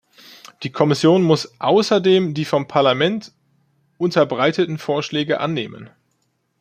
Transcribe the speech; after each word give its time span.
Die 0.63 0.71
Kommission 0.71 1.21
muss 1.21 1.53
außerdem 1.61 2.33
die 2.33 2.45
vom 2.45 2.67
Parlament 2.67 3.33
unterbreiteten 3.99 4.79
Vorschläge 4.79 5.39
annehmen. 5.39 5.91